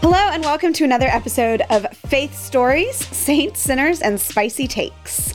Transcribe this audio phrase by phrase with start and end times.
[0.00, 5.34] Hello, and welcome to another episode of Faith Stories, Saints, Sinners, and Spicy Takes.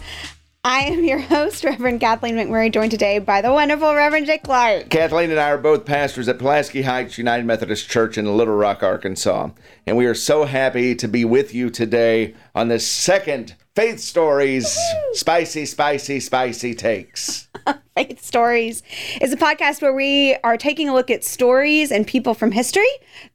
[0.64, 4.90] I am your host, Reverend Kathleen McMurray, joined today by the wonderful Reverend Jay Clark.
[4.90, 8.84] Kathleen and I are both pastors at Pulaski Heights United Methodist Church in Little Rock,
[8.84, 9.50] Arkansas.
[9.86, 14.78] And we are so happy to be with you today on this second Faith Stories
[15.14, 17.48] Spicy, Spicy, Spicy Takes.
[17.98, 18.84] Faith Stories
[19.20, 22.86] is a podcast where we are taking a look at stories and people from history,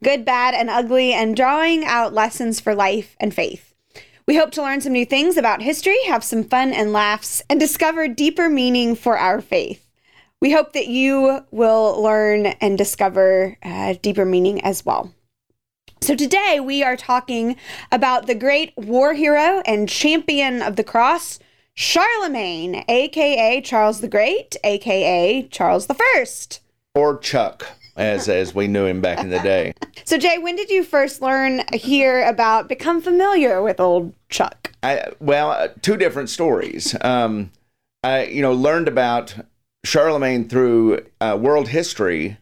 [0.05, 3.75] good, bad, and ugly, and drawing out lessons for life and faith.
[4.29, 7.59] We hope to learn some new things about history, have some fun and laughs, and
[7.59, 9.85] discover deeper meaning for our faith.
[10.41, 15.13] We hope that you will learn and discover uh, deeper meaning as well.
[16.01, 17.57] So, today we are talking
[17.91, 21.39] about the great war hero and champion of the cross,
[21.75, 26.61] Charlemagne, aka Charles the Great, aka Charles the First.
[26.95, 27.67] Or Chuck,
[27.97, 29.75] as, as we knew him back in the day.
[30.05, 34.73] So, Jay, when did you first learn, hear about, become familiar with old Chuck?
[34.83, 36.97] I, well, uh, two different stories.
[37.03, 37.51] Um,
[38.03, 39.35] I, you know, learned about
[39.85, 42.39] Charlemagne through uh, world history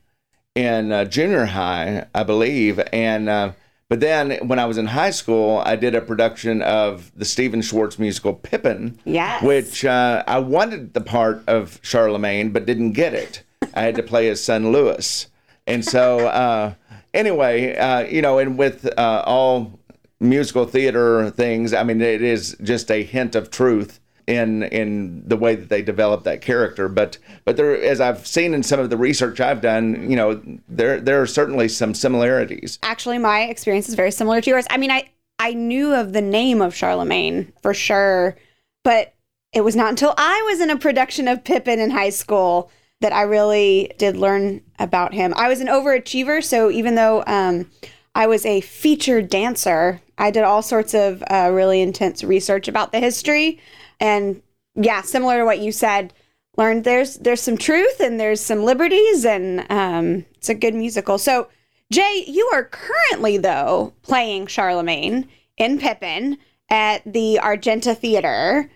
[0.56, 3.52] in uh, junior high, I believe, and uh,
[3.88, 7.62] but then when I was in high school, I did a production of the Stephen
[7.62, 9.42] Schwartz musical Pippin, Yes.
[9.44, 13.42] which uh, I wanted the part of Charlemagne but didn't get it.
[13.74, 15.28] I had to play his son Louis,
[15.66, 16.74] and so uh,
[17.14, 19.78] anyway, uh, you know, and with uh, all
[20.20, 25.36] musical theater things, I mean, it is just a hint of truth in in the
[25.36, 26.88] way that they develop that character.
[26.88, 30.40] But but there, as I've seen in some of the research I've done, you know,
[30.68, 32.78] there there are certainly some similarities.
[32.82, 34.66] Actually, my experience is very similar to yours.
[34.70, 38.36] I mean, I, I knew of the name of Charlemagne for sure,
[38.84, 39.14] but
[39.52, 43.12] it was not until I was in a production of Pippin in high school that
[43.12, 45.34] I really did learn about him.
[45.36, 47.70] I was an overachiever, so even though um,
[48.14, 52.92] I was a featured dancer, I did all sorts of uh, really intense research about
[52.92, 53.60] the history.
[54.00, 54.42] And
[54.74, 56.12] yeah, similar to what you said,
[56.56, 61.18] learned there's there's some truth and there's some liberties, and um, it's a good musical.
[61.18, 61.48] So,
[61.92, 68.70] Jay, you are currently though playing Charlemagne in Pippin at the Argenta Theater.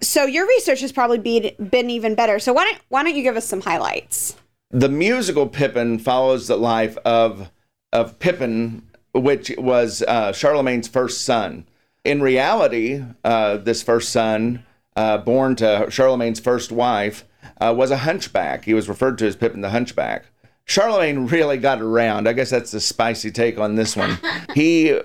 [0.00, 2.38] So your research has probably been been even better.
[2.38, 4.36] So why don't why don't you give us some highlights?
[4.70, 7.50] The musical Pippin follows the life of
[7.92, 11.66] of Pippin, which was uh, Charlemagne's first son.
[12.04, 14.64] In reality, uh, this first son,
[14.96, 17.24] uh, born to Charlemagne's first wife,
[17.60, 18.64] uh, was a hunchback.
[18.64, 20.26] He was referred to as Pippin the Hunchback.
[20.64, 22.28] Charlemagne really got around.
[22.28, 24.18] I guess that's the spicy take on this one.
[24.54, 24.98] he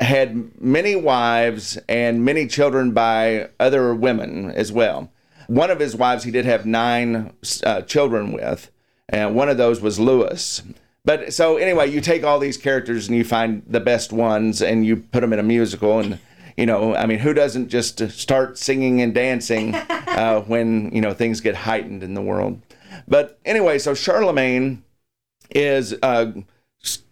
[0.00, 5.12] had many wives and many children by other women as well.
[5.48, 7.32] One of his wives he did have nine
[7.64, 8.70] uh, children with,
[9.08, 10.62] and one of those was Louis.
[11.04, 14.84] But so anyway, you take all these characters and you find the best ones and
[14.84, 16.18] you put them in a musical and
[16.58, 19.74] you know, I mean, who doesn't just start singing and dancing
[20.08, 22.60] uh, when you know things get heightened in the world?
[23.06, 24.82] But anyway, so Charlemagne
[25.50, 26.32] is uh,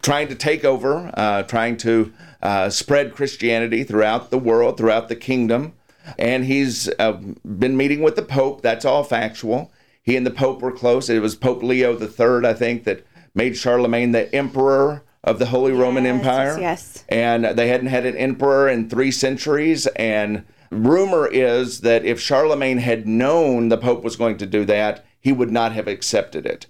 [0.03, 2.13] trying to take over, uh, trying to
[2.43, 5.75] uh, spread Christianity throughout the world, throughout the kingdom.
[6.19, 7.13] And he's uh,
[7.45, 8.63] been meeting with the Pope.
[8.63, 9.73] That's all factual.
[10.03, 11.09] He and the Pope were close.
[11.09, 15.73] It was Pope Leo III, I think, that made Charlemagne the emperor of the Holy
[15.73, 16.57] Roman Empire.
[16.59, 17.05] yes, yes.
[17.09, 19.87] And they hadn't had an emperor in three centuries.
[19.89, 25.05] And rumor is that if Charlemagne had known the Pope was going to do that,
[25.21, 26.67] he would not have accepted it.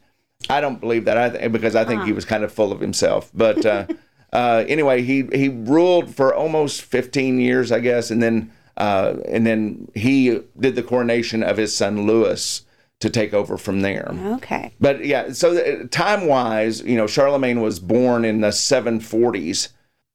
[0.48, 2.80] I don't believe that I th- because I think he was kind of full of
[2.80, 3.30] himself.
[3.34, 3.86] But uh,
[4.32, 9.46] uh, anyway, he he ruled for almost 15 years, I guess, and then uh, and
[9.46, 12.62] then he did the coronation of his son Louis
[13.00, 14.08] to take over from there.
[14.36, 14.72] Okay.
[14.80, 19.68] But yeah, so time wise, you know, Charlemagne was born in the 740s.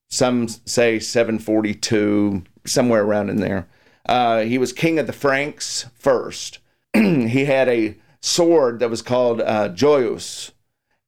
[0.10, 3.68] Some say 742, somewhere around in there.
[4.06, 6.60] Uh, he was king of the Franks first.
[6.94, 10.52] he had a sword that was called uh, Joyous,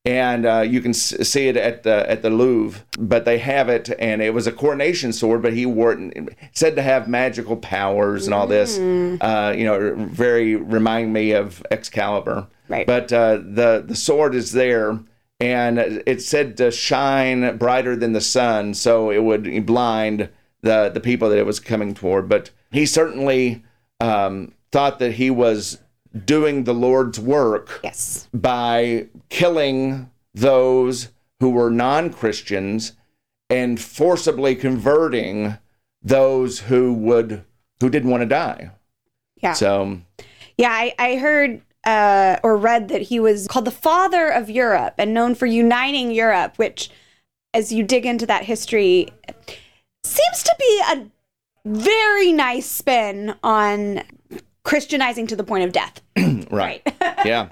[0.04, 2.84] and uh, you can see it at the at the Louvre.
[2.98, 5.42] But they have it, and it was a coronation sword.
[5.42, 8.78] But he wore it, said to have magical powers and all this.
[8.78, 12.46] Uh, you know, very remind me of Excalibur.
[12.68, 12.86] Right.
[12.86, 14.98] But uh, the the sword is there,
[15.40, 20.28] and it's said to shine brighter than the sun, so it would blind
[20.60, 22.28] the the people that it was coming toward.
[22.28, 23.62] But he certainly
[24.00, 25.78] um, thought that he was
[26.24, 28.28] doing the Lord's work Yes.
[28.32, 31.08] by killing those
[31.40, 32.92] who were non Christians
[33.50, 35.58] and forcibly converting
[36.02, 37.44] those who would
[37.80, 38.70] who didn't want to die.
[39.42, 39.52] Yeah.
[39.52, 40.00] So
[40.56, 44.94] Yeah, I, I heard uh, or read that he was called the father of Europe
[44.98, 46.90] and known for uniting Europe, which
[47.52, 49.08] as you dig into that history,
[50.02, 51.06] seems to be a
[51.66, 54.02] very nice spin on
[54.64, 56.00] Christianizing to the point of death.
[56.50, 56.82] right.
[57.24, 57.48] yeah.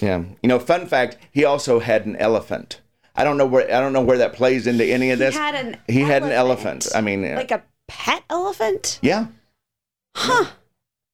[0.00, 0.24] Yeah.
[0.42, 2.80] You know, fun fact, he also had an elephant.
[3.16, 5.34] I don't know where I don't know where that plays into any of this.
[5.34, 6.86] He had an he had an elephant.
[6.86, 6.96] elephant.
[6.96, 8.98] I mean, like a pet elephant.
[9.02, 9.26] yeah.
[10.16, 10.46] Huh.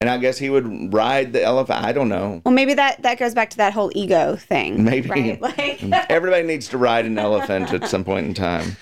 [0.03, 1.85] And I guess he would ride the elephant.
[1.85, 2.41] I don't know.
[2.47, 4.83] Well, maybe that that goes back to that whole ego thing.
[4.83, 5.09] Maybe.
[5.11, 5.41] right?
[5.43, 8.77] Like, Everybody needs to ride an elephant at some point in time.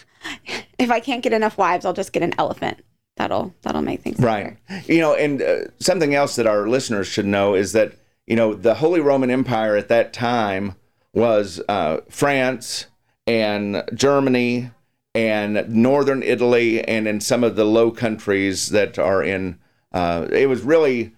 [0.78, 2.84] if I can't get enough wives, I'll just get an elephant.
[3.18, 4.56] That'll that'll make things Right.
[4.68, 4.92] better.
[4.92, 7.94] You know, and uh, something else that our listeners should know is that,
[8.26, 10.76] you know, the Holy Roman Empire at that time
[11.12, 12.86] was uh, France
[13.26, 14.70] and Germany
[15.14, 19.58] and northern Italy and in some of the low countries that are in,
[19.92, 21.12] uh, it was really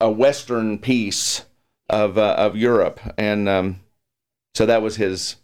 [0.00, 1.44] a western piece
[1.90, 3.00] of, uh, of Europe.
[3.18, 3.80] And um,
[4.54, 5.36] so that was his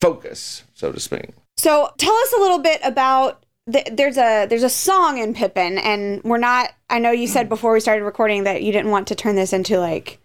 [0.00, 1.30] focus, so to speak.
[1.56, 3.44] So tell us a little bit about.
[3.68, 6.72] The, there's a there's a song in Pippin, and we're not.
[6.88, 9.52] I know you said before we started recording that you didn't want to turn this
[9.52, 10.18] into like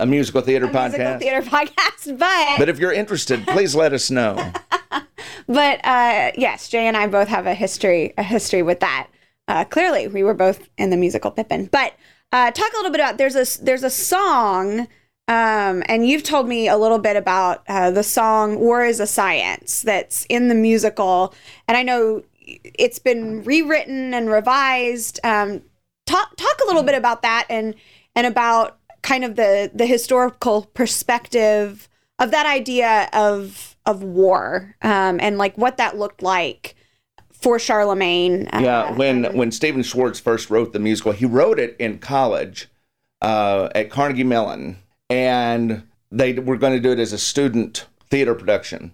[0.00, 0.98] A musical theater a podcast.
[0.98, 4.34] musical theater podcast, but But if you're interested, please let us know.
[5.46, 9.06] but uh, yes, Jay and I both have a history a history with that.
[9.46, 11.66] Uh, clearly, we were both in the musical Pippin.
[11.66, 11.94] But
[12.32, 14.80] uh, talk a little bit about there's a there's a song,
[15.28, 19.06] um, and you've told me a little bit about uh, the song "War Is a
[19.06, 21.32] Science" that's in the musical,
[21.68, 22.24] and I know
[22.64, 25.20] it's been rewritten and revised.
[25.24, 25.62] Um,
[26.06, 27.74] talk talk a little bit about that and
[28.14, 35.18] and about kind of the the historical perspective of that idea of of war um,
[35.20, 36.74] and like what that looked like
[37.32, 38.48] for Charlemagne.
[38.52, 42.68] uh, Yeah, when when Stephen Schwartz first wrote the musical, he wrote it in college
[43.22, 44.78] uh, at Carnegie Mellon,
[45.08, 48.92] and they were going to do it as a student theater production.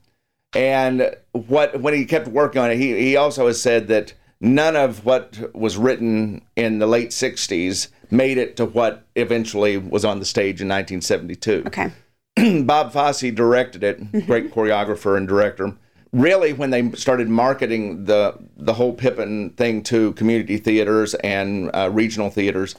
[0.54, 4.76] And what when he kept working on it, he he also has said that none
[4.76, 10.18] of what was written in the late '60s made it to what eventually was on
[10.18, 11.64] the stage in 1972.
[11.66, 11.92] okay.
[12.62, 15.74] Bob Fosse directed it, great choreographer and director.
[16.12, 21.90] Really, when they started marketing the the whole Pippin thing to community theaters and uh,
[21.92, 22.76] regional theaters,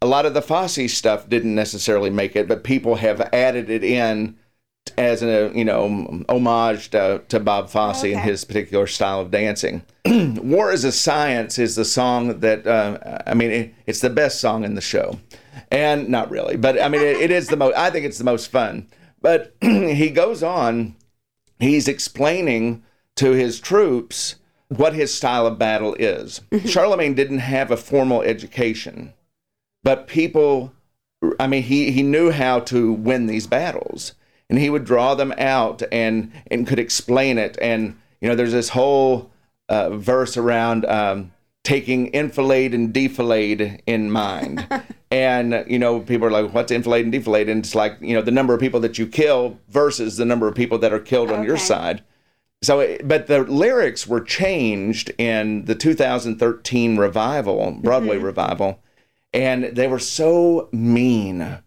[0.00, 3.82] a lot of the Fosse stuff didn't necessarily make it, but people have added it
[3.82, 4.36] in
[4.96, 9.82] as a you know homage to, to Bob Fosse and his particular style of dancing.
[10.06, 14.40] War is a Science is the song that uh, I mean it, it's the best
[14.40, 15.18] song in the show,
[15.70, 17.76] and not really, but I mean it, it is the most.
[17.76, 18.88] I think it's the most fun.
[19.20, 20.94] But he goes on,
[21.58, 22.84] he's explaining
[23.16, 24.36] to his troops
[24.68, 26.40] what his style of battle is.
[26.66, 29.12] Charlemagne didn't have a formal education,
[29.82, 30.72] but people,
[31.38, 34.14] I mean, he he knew how to win these battles,
[34.48, 37.58] and he would draw them out and and could explain it.
[37.60, 39.30] And you know, there's this whole
[39.68, 41.32] uh, verse around um,
[41.64, 44.66] taking enfilade and defilade in mind.
[45.10, 48.22] and you know, people are like, "What's enfilade and defilade?" And it's like you know,
[48.22, 51.30] the number of people that you kill versus the number of people that are killed
[51.30, 52.02] on your side.
[52.62, 58.80] So, it- but the lyrics were changed in the 2013 revival, Broadway revival,
[59.32, 61.58] and they were so mean.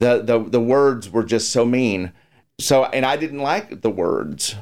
[0.00, 2.12] The, the the words were just so mean.
[2.60, 4.56] So, and I didn't like the words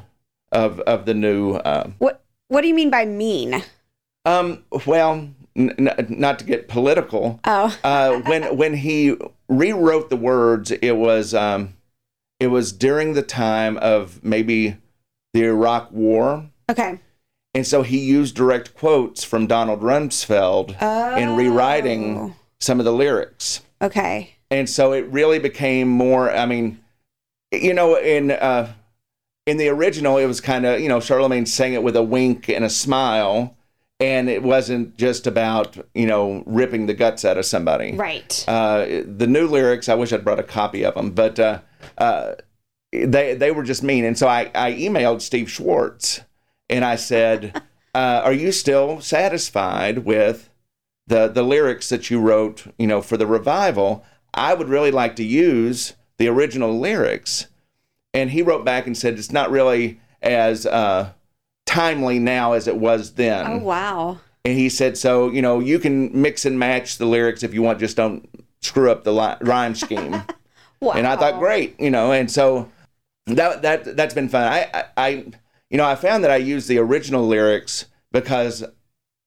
[0.52, 1.54] of of the new.
[1.54, 3.62] Uh, What What do you mean by mean?
[4.24, 7.40] um, well, n- n- not to get political.
[7.44, 9.16] Oh, Uh, when when he
[9.48, 11.74] rewrote the words, it was um,
[12.38, 14.76] it was during the time of maybe
[15.32, 16.46] the Iraq War.
[16.70, 16.98] okay.
[17.54, 20.76] And so he used direct quotes from Donald Rumsfeld
[21.16, 22.34] in rewriting Oh.
[22.60, 23.62] some of the lyrics.
[23.80, 24.34] Okay.
[24.50, 26.78] And so it really became more, I mean,
[27.62, 28.72] you know, in uh,
[29.46, 32.48] in the original, it was kind of, you know, Charlemagne sang it with a wink
[32.48, 33.56] and a smile.
[33.98, 37.94] And it wasn't just about, you know, ripping the guts out of somebody.
[37.94, 38.44] Right.
[38.46, 41.60] Uh, the new lyrics, I wish I'd brought a copy of them, but uh,
[41.96, 42.34] uh,
[42.92, 44.04] they they were just mean.
[44.04, 46.20] And so I, I emailed Steve Schwartz
[46.68, 47.62] and I said,
[47.94, 50.50] uh, "Are you still satisfied with
[51.06, 52.66] the the lyrics that you wrote?
[52.78, 54.04] You know, for the revival?
[54.34, 57.46] I would really like to use the original lyrics."
[58.14, 61.10] And he wrote back and said, "It's not really as uh,
[61.66, 64.18] timely now as it was then." oh wow.
[64.46, 67.62] And he said, so, you know, you can mix and match the lyrics if you
[67.62, 68.28] want, just don't
[68.60, 70.22] screw up the li- rhyme scheme.
[70.78, 70.92] Wow.
[70.92, 72.70] and I thought, great, you know, and so
[73.24, 74.44] that that that's been fun.
[74.44, 75.08] I, I, I
[75.70, 78.62] you know, I found that I use the original lyrics because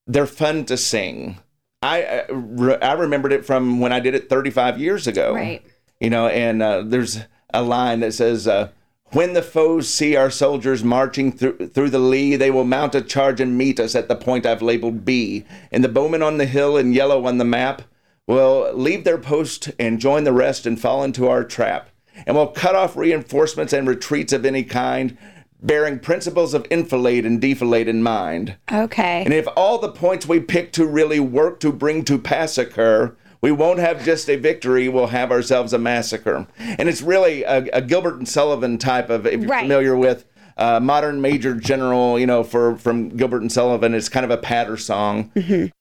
[0.05, 1.39] they're fun to sing.
[1.81, 5.33] I I, re- I remembered it from when I did it 35 years ago.
[5.33, 5.63] Right.
[5.99, 7.19] You know, and uh, there's
[7.53, 8.69] a line that says, uh,
[9.11, 13.01] When the foes see our soldiers marching through, through the lee, they will mount a
[13.01, 15.45] charge and meet us at the point I've labeled B.
[15.71, 17.81] And the bowmen on the hill in yellow on the map
[18.27, 21.89] will leave their post and join the rest and fall into our trap.
[22.27, 25.17] And will cut off reinforcements and retreats of any kind,
[25.61, 28.55] bearing principles of enfilade and defilade in mind.
[28.71, 29.23] Okay.
[29.23, 33.15] And if all the points we pick to really work to bring to pass occur,
[33.41, 36.47] we won't have just a victory, we'll have ourselves a massacre.
[36.57, 39.61] And it's really a, a Gilbert and Sullivan type of, if you're Right.
[39.63, 40.25] familiar with
[40.57, 44.37] uh, modern major general, you know, for from Gilbert and Sullivan, it's kind of a
[44.37, 45.31] patter song.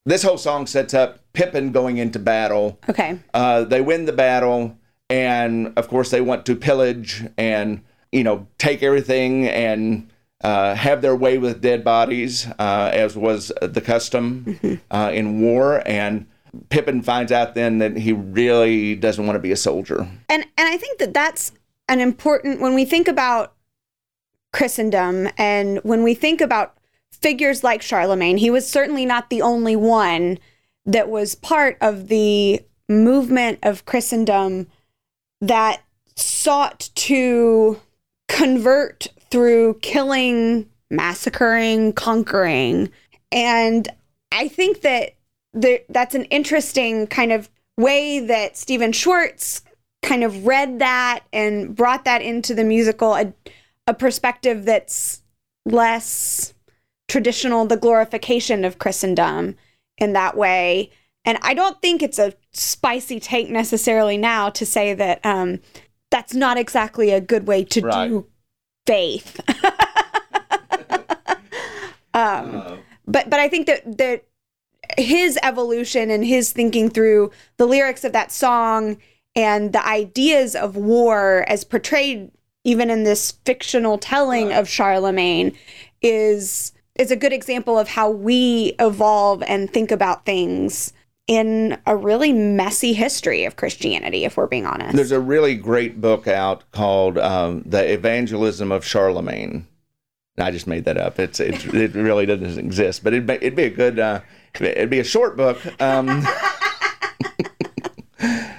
[0.07, 2.79] This whole song sets up Pippin going into battle.
[2.89, 3.19] Okay.
[3.35, 4.77] Uh, they win the battle,
[5.11, 10.09] and of course they want to pillage and you know take everything and
[10.45, 15.83] uh, have their way with dead bodies, uh, as was the custom uh, in war.
[15.87, 16.27] And
[16.69, 20.09] Pippin finds out then that he really doesn't want to be a soldier.
[20.29, 21.53] And and I think that that's
[21.89, 23.55] an important when we think about
[24.53, 26.77] Christendom and when we think about
[27.11, 30.39] figures like Charlemagne, he was certainly not the only one
[30.87, 34.67] that was part of the movement of Christendom
[35.41, 35.83] that
[36.17, 37.81] sought to
[38.29, 42.91] convert through killing, massacring, conquering.
[43.31, 43.89] And
[44.33, 45.15] I think that
[45.61, 49.63] there, that's an interesting kind of way that Stephen Schwartz
[50.03, 53.33] kind of read that and brought that into the musical, a,
[53.87, 55.23] a perspective that's
[55.67, 56.55] less
[57.09, 59.57] traditional, the glorification of Christendom
[59.97, 60.91] in that way.
[61.25, 65.61] And I don't think it's a spicy take necessarily now to say that um,
[66.11, 68.09] that's not exactly a good way to Right.
[68.09, 68.27] do
[68.87, 69.41] faith.
[72.15, 74.25] um, but but I think that that
[74.97, 78.97] his evolution and his thinking through the lyrics of that song
[79.35, 82.31] and the ideas of war as portrayed
[82.65, 85.57] even in this fictional telling of Charlemagne
[86.03, 90.93] is is a good example of how we evolve and think about things
[91.29, 94.97] in a really messy history of Christianity if we're being honest.
[94.97, 99.67] There's a really great book out called um, "The Evangelism of Charlemagne."
[100.41, 101.19] I just made that up.
[101.19, 104.21] It's it, it really doesn't exist, but it'd be, it'd be a good uh,
[104.61, 105.59] it'd be a short book.
[105.81, 106.09] Um,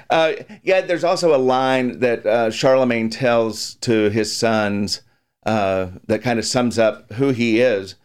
[0.09, 0.33] uh,
[0.63, 5.01] yeah, there's also a line that uh, Charlemagne tells to his sons
[5.45, 7.95] uh, that kind of sums up who he is.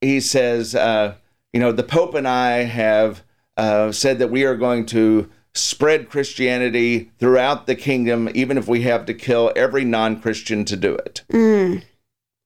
[0.00, 1.14] He says, uh,
[1.52, 3.22] "You know, the Pope and I have
[3.56, 8.80] uh, said that we are going to." Spread Christianity throughout the kingdom, even if we
[8.80, 11.22] have to kill every non Christian to do it.
[11.30, 11.84] Mm.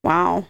[0.05, 0.47] Wow.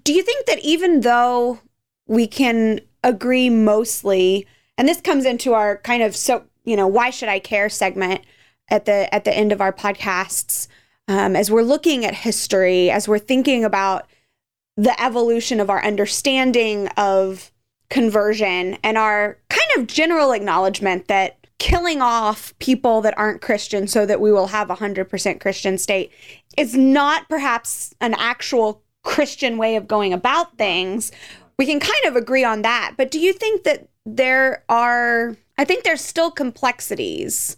[0.00, 1.60] Do you think that even though
[2.06, 4.46] we can agree mostly,
[4.78, 8.22] and this comes into our kind of so you know why should I care segment
[8.68, 10.68] at the at the end of our podcasts,
[11.08, 14.06] um, as we're looking at history, as we're thinking about
[14.76, 17.52] the evolution of our understanding of
[17.90, 24.06] conversion and our kind of general acknowledgement that killing off people that aren't Christian so
[24.06, 26.10] that we will have a 100% Christian state
[26.56, 31.12] is not perhaps an actual Christian way of going about things.
[31.58, 32.94] We can kind of agree on that.
[32.96, 37.56] But do you think that there are, I think there's still complexities,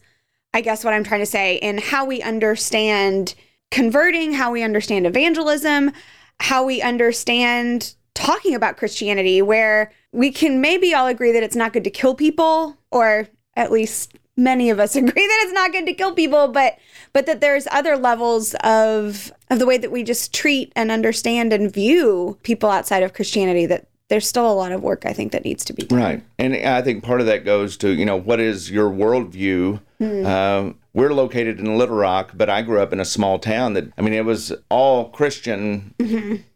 [0.53, 3.35] I guess what I'm trying to say, in how we understand
[3.71, 5.93] converting, how we understand evangelism,
[6.41, 11.73] how we understand talking about Christianity, where we can maybe all agree that it's not
[11.73, 15.87] good to kill people, or at least many of us agree that it's not good
[15.87, 16.79] to kill people, but
[17.13, 21.53] but that there's other levels of of the way that we just treat and understand
[21.53, 25.33] and view people outside of Christianity that there's still a lot of work I think
[25.33, 25.99] that needs to be done.
[25.99, 26.25] Right.
[26.39, 29.81] And I think part of that goes to, you know, what is your worldview?
[30.01, 33.91] Um, we're located in Little Rock, but I grew up in a small town that,
[33.97, 35.95] I mean, it was all Christian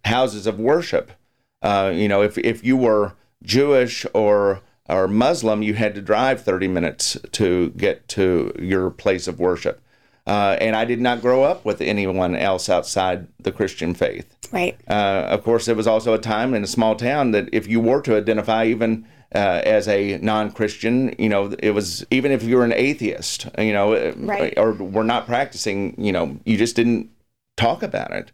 [0.04, 1.11] houses of worship.
[1.62, 6.42] Uh, you know, if, if you were Jewish or or Muslim, you had to drive
[6.42, 9.80] 30 minutes to get to your place of worship.
[10.26, 14.35] Uh, and I did not grow up with anyone else outside the Christian faith.
[14.52, 14.78] Right.
[14.88, 17.80] Uh, of course, it was also a time in a small town that if you
[17.80, 22.57] were to identify even uh, as a non-Christian, you know, it was even if you
[22.57, 24.54] were an atheist, you know, Right.
[24.59, 27.11] or were not practicing, you know, you just didn't
[27.57, 28.30] talk about it,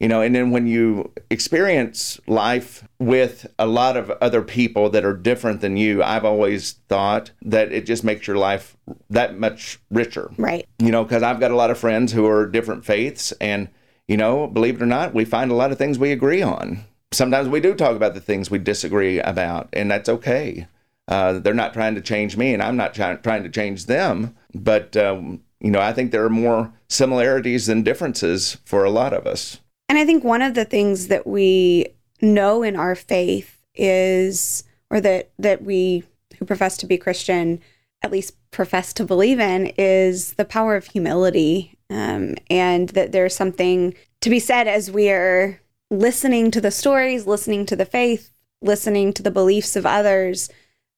[0.00, 0.20] you know.
[0.20, 5.60] And then when you experience life with a lot of other people that are different
[5.60, 8.76] than you, I've always thought that it just makes your life
[9.10, 10.66] that much richer Right.
[10.78, 13.68] you know, because I've got a lot of friends who are different faiths, and
[14.08, 16.84] you know, believe it or not, we find a lot of things we agree on.
[17.12, 20.66] Sometimes we do talk about the things we disagree about, and that's okay.
[21.06, 24.34] Uh, they're not trying to change me, and I'm not try- trying to change them.
[24.54, 29.12] But um, you know, I think there are more similarities than differences for a lot
[29.12, 29.60] of us.
[29.94, 31.86] And I think one of the things that we
[32.20, 36.02] know in our faith is, or that that we
[36.36, 37.60] who profess to be Christian
[38.02, 43.36] at least profess to believe in, is the power of humility, um, and that there's
[43.36, 45.60] something to be said as we are
[45.92, 50.50] listening to the stories, listening to the faith, listening to the beliefs of others.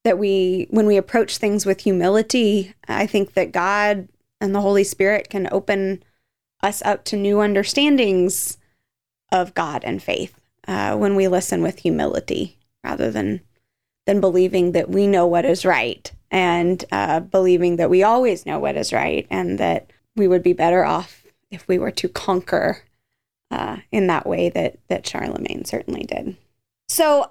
[0.05, 4.09] That we, when we approach things with humility, I think that God
[4.41, 6.03] and the Holy Spirit can open
[6.63, 8.57] us up to new understandings
[9.33, 13.41] of God and faith uh, when we listen with humility rather than
[14.07, 18.59] than believing that we know what is right and uh, believing that we always know
[18.59, 22.85] what is right and that we would be better off if we were to conquer
[23.51, 26.37] uh, in that way that that Charlemagne certainly did.
[26.89, 27.31] So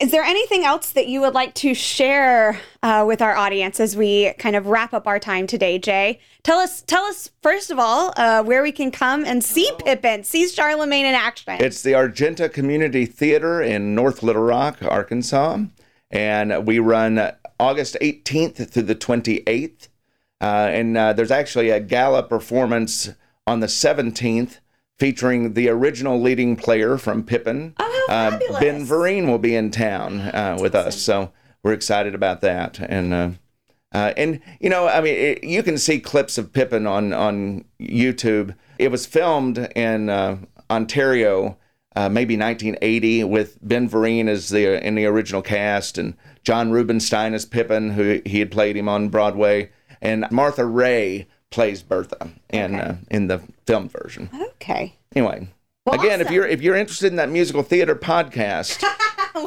[0.00, 3.94] is there anything else that you would like to share uh, with our audience as
[3.94, 6.18] we kind of wrap up our time today, Jay?
[6.42, 10.24] Tell us, tell us first of all, uh, where we can come and see Pippin,
[10.24, 11.58] see Charlemagne in action.
[11.60, 15.58] It's the Argenta Community Theater in North Little Rock, Arkansas,
[16.10, 19.88] and we run August 18th through the 28th.
[20.40, 23.10] Uh, and uh, there's actually a gala performance
[23.46, 24.60] on the 17th
[25.00, 27.74] featuring the original leading player from Pippin.
[27.80, 32.42] Oh, uh, ben Vereen will be in town uh, with us, so we're excited about
[32.42, 32.78] that.
[32.78, 33.30] And uh,
[33.92, 37.64] uh, and you know, I mean, it, you can see clips of Pippin on on
[37.80, 38.54] YouTube.
[38.78, 40.38] It was filmed in uh,
[40.70, 41.56] Ontario.
[41.96, 46.14] maybe 1980, with Ben Vereen as the in the original cast, and
[46.44, 49.70] John Rubinstein as Pippin, who he had played him on Broadway,
[50.02, 52.84] and Martha Raye plays Bertha in okay.
[52.84, 54.30] uh, in the film version.
[54.54, 54.94] Okay.
[55.14, 55.48] Anyway,
[55.86, 56.26] well, again, awesome.
[56.26, 58.82] if you're if you're interested in that musical theater podcast.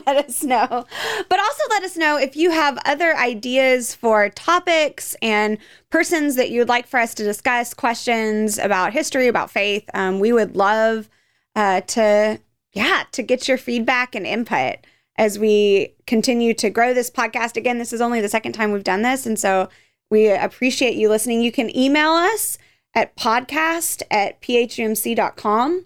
[0.05, 0.85] let us know.
[1.29, 5.57] But also let us know if you have other ideas for topics and
[5.89, 9.89] persons that you'd like for us to discuss, questions about history, about faith.
[9.93, 11.09] Um, we would love
[11.55, 12.39] uh, to,
[12.71, 14.77] yeah, to get your feedback and input
[15.17, 17.55] as we continue to grow this podcast.
[17.55, 19.25] Again, this is only the second time we've done this.
[19.25, 19.69] And so
[20.13, 21.41] we appreciate you listening.
[21.41, 22.59] You can email us
[22.93, 25.85] at podcast at phumc.com.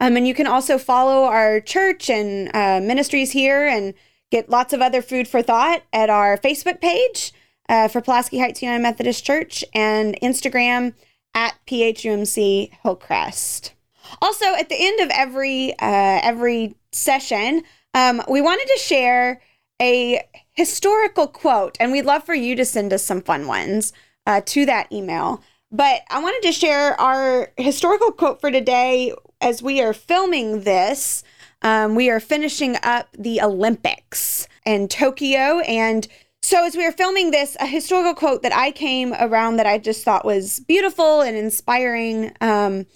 [0.00, 3.94] Um, and you can also follow our church and uh, ministries here and
[4.32, 7.32] get lots of other food for thought at our Facebook page
[7.68, 10.94] uh, for Pulaski Heights United Methodist Church and Instagram
[11.32, 13.74] at PHUMC Hillcrest.
[14.20, 17.62] Also, at the end of every uh, every session,
[17.94, 19.40] um, we wanted to share
[19.80, 23.92] a historical quote, and we'd love for you to send us some fun ones
[24.26, 25.42] uh, to that email.
[25.72, 31.22] But I wanted to share our historical quote for today as we are filming this.
[31.62, 35.60] Um, we are finishing up the Olympics in Tokyo.
[35.60, 36.06] And
[36.42, 39.78] so, as we are filming this, a historical quote that I came around that I
[39.78, 42.86] just thought was beautiful and inspiring um,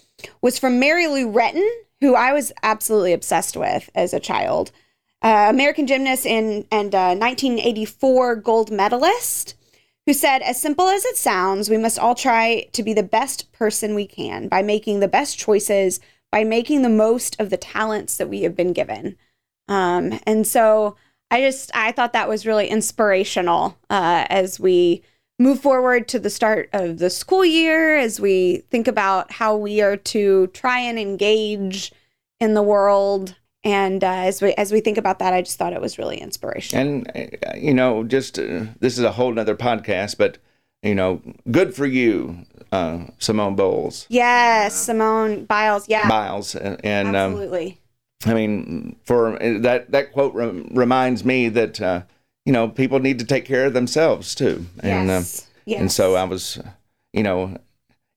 [0.41, 1.67] was from Mary Lou Retton,
[2.01, 4.71] who I was absolutely obsessed with as a child
[5.25, 9.55] uh, American gymnast in, and uh, 1984 gold medalist,
[10.05, 13.51] who said, As simple as it sounds, we must all try to be the best
[13.51, 15.99] person we can by making the best choices,
[16.31, 19.17] by making the most of the talents that we have been given.
[19.67, 20.95] Um, and so
[21.31, 25.01] I just, I thought that was really inspirational uh, as we
[25.39, 29.81] move forward to the start of the school year, as we think about how we
[29.81, 31.91] are to try and engage
[32.39, 35.73] in the world and uh, as we as we think about that, I just thought
[35.73, 36.85] it was really inspirational.
[36.85, 40.37] And uh, you know, just uh, this is a whole nother podcast, but
[40.83, 44.05] you know, good for you, uh, Simone Bowles.
[44.07, 45.89] Yes, Simone Biles.
[45.89, 47.79] Yeah, Biles, and, um, absolutely.
[48.25, 52.03] Um, I mean, for uh, that that quote re- reminds me that uh,
[52.45, 55.47] you know people need to take care of themselves too, and yes.
[55.65, 55.81] yes.
[55.81, 56.59] and so I was,
[57.13, 57.57] you know,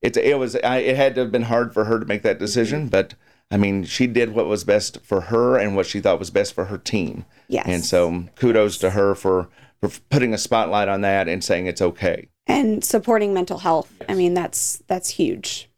[0.03, 2.37] it it was I, it had to have been hard for her to make that
[2.37, 3.15] decision, but
[3.51, 6.53] I mean, she did what was best for her and what she thought was best
[6.53, 7.25] for her team.
[7.47, 7.65] Yes.
[7.67, 9.49] And so kudos to her for,
[9.81, 12.29] for putting a spotlight on that and saying it's okay.
[12.45, 13.91] And supporting mental health.
[14.01, 14.09] Yes.
[14.09, 15.69] I mean, that's that's huge.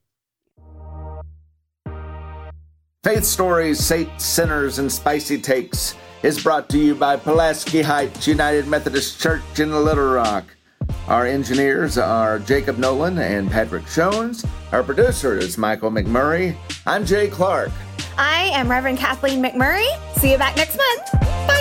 [3.04, 8.68] Faith Stories, Saints, Sinners, and Spicy Takes is brought to you by Pulaski Heights United
[8.68, 10.46] Methodist Church in Little Rock.
[11.08, 14.46] Our engineers are Jacob Nolan and Patrick Jones.
[14.72, 16.56] Our producer is Michael McMurray.
[16.86, 17.72] I'm Jay Clark.
[18.18, 19.88] I am Reverend Kathleen McMurray.
[20.18, 21.12] See you back next month.
[21.48, 21.61] Bye.